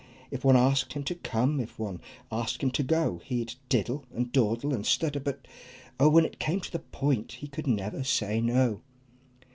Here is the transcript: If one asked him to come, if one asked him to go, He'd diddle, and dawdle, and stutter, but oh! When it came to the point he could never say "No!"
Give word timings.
If 0.31 0.43
one 0.43 0.57
asked 0.57 0.93
him 0.93 1.03
to 1.03 1.13
come, 1.13 1.59
if 1.59 1.77
one 1.77 2.01
asked 2.31 2.63
him 2.63 2.71
to 2.71 2.81
go, 2.81 3.21
He'd 3.23 3.53
diddle, 3.69 4.03
and 4.11 4.31
dawdle, 4.31 4.73
and 4.73 4.83
stutter, 4.83 5.19
but 5.19 5.47
oh! 5.99 6.09
When 6.09 6.25
it 6.25 6.39
came 6.39 6.59
to 6.61 6.71
the 6.71 6.79
point 6.79 7.33
he 7.33 7.47
could 7.47 7.67
never 7.67 8.03
say 8.03 8.41
"No!" 8.41 8.81